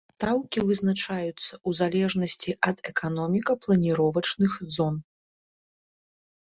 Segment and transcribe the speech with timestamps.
[0.13, 4.95] Стаўкі вызначаюцца ў залежнасці ад эканоміка-планіровачных зон.